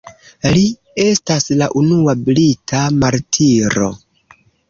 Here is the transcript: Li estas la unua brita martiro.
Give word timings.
Li 0.53 0.61
estas 1.03 1.45
la 1.59 1.67
unua 1.83 2.15
brita 2.31 2.81
martiro. 3.05 3.93